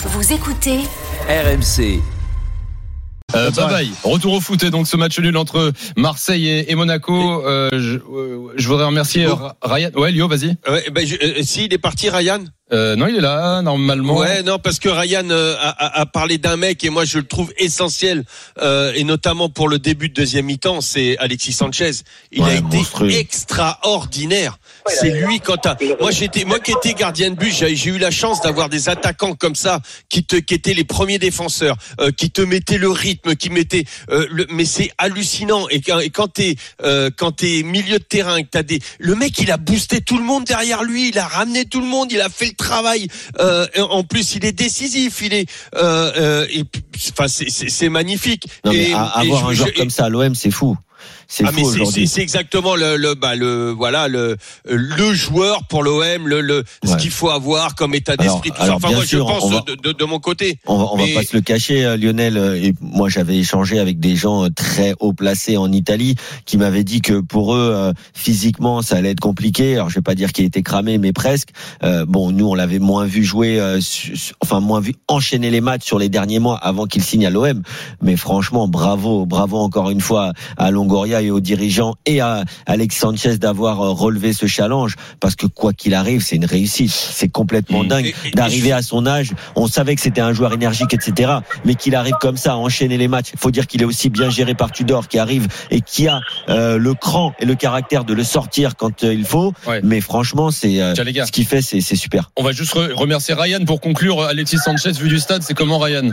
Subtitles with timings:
[0.00, 0.78] Vous écoutez
[1.28, 2.00] RMC.
[3.34, 3.90] Euh, bye bye.
[4.04, 7.44] Retour au foot et donc ce match nul entre Marseille et, et Monaco.
[7.44, 9.26] Euh, je, euh, je voudrais remercier
[9.62, 9.90] Ryan.
[9.96, 10.56] Ouais, Lio, vas-y.
[10.70, 12.40] Ouais, ben, je- euh, si, il est parti, Ryan
[12.72, 14.16] Euh, non, il est là normalement.
[14.18, 17.18] Ouais, non, parce que Ryan euh, a, a- a parlé d'un mec et moi je
[17.18, 18.24] le trouve essentiel,
[18.60, 21.90] euh, et notamment pour le début de deuxième mi-temps, c'est Alexis Sanchez.
[22.30, 23.10] Il Ouais, a été monstrueux.
[23.10, 24.58] extraordinaire.
[24.86, 27.98] C'est lui quand t'as- moi j'étais, moi qui étais gardien de but, j'ai j'ai eu
[27.98, 32.10] la chance d'avoir des attaquants comme ça qui te, qui étaient les premiers défenseurs, euh,
[32.10, 35.68] qui te mettaient le rythme, qui mettaient, euh, le, mais c'est hallucinant.
[35.70, 39.14] Et quand, et quand t'es, euh, quand t'es milieu de terrain, que t'as des, le
[39.14, 42.10] mec il a boosté tout le monde derrière lui, il a ramené tout le monde,
[42.12, 43.08] il a fait le travail.
[43.40, 46.64] Euh, en plus, il est décisif, il est, euh, euh, et
[47.12, 48.46] enfin c'est- magnifique.
[48.64, 50.76] Non, mais Et- à- et avoir un joueur comme ça à l'OM, c'est fou.
[51.30, 56.26] C'est ah c'est- c'est exactement le le bah le voilà le le joueur pour l'OM
[56.26, 58.74] le le ce qu'il faut avoir comme état d'esprit tout ça.
[58.76, 60.58] Enfin moi sûr, je pense va- de, de, de mon côté.
[60.66, 62.38] On va, on va pas se le cacher, euh, Lionel.
[62.38, 66.14] euh, Et moi, j'avais échangé avec des gens euh, très haut placés en Italie
[66.46, 69.74] qui m'avaient dit que pour eux, physiquement, ça allait être compliqué.
[69.74, 71.50] Alors, je vais pas dire qu'il était cramé, mais presque.
[71.82, 73.80] Euh, bon, nous, on l'avait moins vu jouer, euh,
[74.40, 77.62] enfin moins vu enchaîner les matchs sur les derniers mois avant qu'il signe à l'OM.
[78.02, 82.96] Mais franchement, bravo, bravo encore une fois à Longoria et aux dirigeants et à Alex
[82.96, 86.90] Sanchez d'avoir euh, relevé ce challenge parce que quoi qu'il arrive, c'est une réussite.
[86.90, 87.88] C'est complètement Mmh.
[87.88, 89.32] dingue d'arriver à son âge.
[89.56, 91.32] On savait que c'était un joueur énergique, etc.
[91.64, 93.28] Mais qu'il arrive comme ça à enchaîner les matchs.
[93.32, 96.20] Il faut dire qu'il est aussi bien géré par Tudor, qui arrive et qui a
[96.48, 99.52] euh, le cran et le caractère de le sortir quand euh, il faut.
[99.66, 99.80] Ouais.
[99.82, 102.30] Mais franchement, c'est euh, ce qu'il fait, c'est super.
[102.36, 104.22] On va juste re- remercier Ryan pour conclure.
[104.22, 106.12] Alexis Sanchez vu du stade, c'est comment Ryan?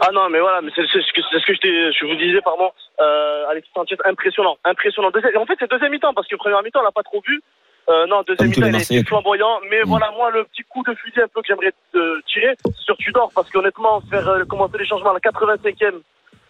[0.00, 2.06] Ah non, mais voilà, mais c'est c'est ce que, c'est ce que je, t'ai- je
[2.06, 2.70] vous disais, pardon.
[3.00, 5.10] Euh, Alexis Sanchez, impressionnant, impressionnant.
[5.10, 7.42] Deuxième, en fait, c'est deuxième mi-temps parce que première mi-temps, on l'a pas trop vu.
[7.88, 9.60] Euh, non, deuxième mi-temps, il a Marseillais, été flamboyant.
[9.70, 9.88] Mais Mm.
[9.88, 12.96] voilà, moi, le petit coup de fusil un peu que j'aimerais euh, tirer, c'est sur
[12.98, 16.00] Tudor parce qu'honnêtement, faire euh, commencer les changements à la 85e,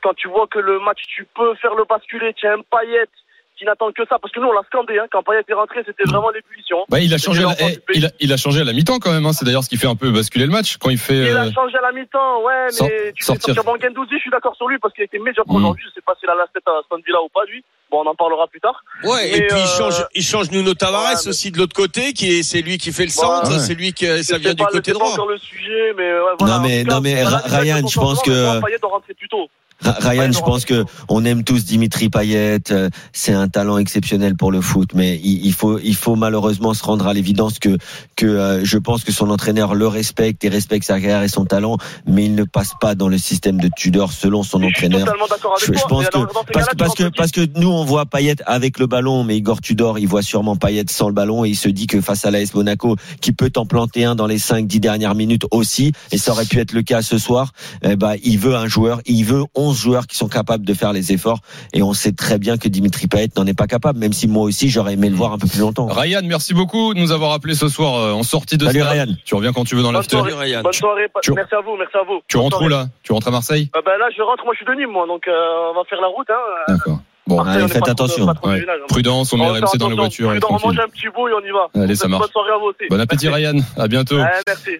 [0.03, 3.11] quand tu vois que le match, tu peux faire le basculer, tu as un paillette
[3.59, 4.19] qui n'attend que ça.
[4.20, 5.07] Parce que nous, on l'a scandé, hein.
[5.11, 6.79] Quand Payet est rentré, c'était vraiment l'ébullition.
[6.89, 7.42] bah, il a changé.
[7.42, 9.27] La- eh, il, a, il a changé à la mi-temps quand même.
[9.27, 9.33] Hein.
[9.33, 11.14] C'est d'ailleurs ce qui fait un peu basculer le match quand il fait.
[11.17, 13.46] Il euh, a changé à la mi-temps, ouais, mais tu sortir.
[13.46, 15.57] fais sortir Bangendouzi, je suis d'accord sur lui parce qu'il a été médiocre Mm.
[15.57, 15.85] aujourd'hui.
[15.89, 17.64] Je sais pas s'il a la tête à Villa ou pas, lui.
[17.91, 18.85] Bon, on en parlera plus tard.
[19.02, 21.57] Ouais, Mais, et puis il euh, change, il change Nuno Tavares ouais, mais- aussi de
[21.58, 23.58] l'autre côté, qui est, c'est lui qui fait le centre, Ouais.
[23.58, 25.11] c'est lui qui, ça C'est vient du pas côté droit.
[25.11, 26.58] encore le sujet, mais ouais, voilà.
[26.58, 29.48] Non, mais- cas, non, mais Ryan, je pense que- Payet doit rentrer plus tôt.
[29.83, 32.58] Ryan, je pense que on aime tous Dimitri Payet.
[32.72, 36.83] euh, C'est un talent exceptionnel pour le foot, mais il, faut, il faut malheureusement se
[36.83, 37.77] rendre à l'évidence que,
[38.16, 41.44] que euh, je pense que son entraîneur le respecte et respecte sa carrière et son
[41.44, 44.86] talent, mais il ne passe pas dans le système de Tudor selon son Je suis
[44.86, 45.00] entraîneur.
[45.06, 48.06] totalement d'accord avec Je, pense que parce, que parce que parce que nous on voit
[48.06, 51.50] Payet avec le ballon, mais Igor Tudor il voit sûrement Payet sans le ballon et
[51.50, 54.39] il se dit que face à l'AS Monaco qui peut en planter un dans les
[54.39, 57.52] 5-10 dernières minutes aussi, et ça aurait pu être le cas ce soir.
[57.83, 60.92] Eh ben il veut un joueur, il veut 11 joueurs qui sont capables de faire
[60.92, 61.39] les efforts,
[61.73, 64.42] et on sait très bien que Dimitri Payet n'en est pas capable, même si moi
[64.45, 65.86] aussi j'aurais aimé le voir un peu plus longtemps.
[65.86, 68.92] Ryan, merci beaucoup de nous avoir appelé ce soir euh, en sortie de Salut stade.
[68.92, 69.14] Ryan.
[69.24, 70.17] Tu reviens quand tu veux dans Bonne l'after.
[70.18, 70.33] soirée.
[70.34, 70.62] Ryan.
[70.62, 71.07] Bonne soirée.
[71.23, 72.20] Tu- Merci à vous, merci à vous.
[72.28, 74.45] Tu Bonne rentres où là Tu rentres à Marseille Euh, ben là, je rentre.
[74.45, 76.27] Moi, je suis de Nîmes, moi, donc euh, on va faire la route.
[76.30, 76.34] Hein.
[76.68, 76.98] D'accord.
[77.27, 78.24] Bon, Après, allez, on faites attention.
[78.24, 78.61] pas trop de Ouais.
[78.61, 78.86] village, hein.
[78.89, 81.51] prudence, on met RMC dans et Prudent, On mange un petit bout et on y
[81.51, 81.83] va.
[81.83, 82.23] Allez, ça marche.
[82.23, 82.89] Bonne soirée à vous aussi.
[82.89, 83.45] Bon appétit Merci.
[83.46, 84.17] Ryan, à bientôt.
[84.17, 84.70] Ouais, merci.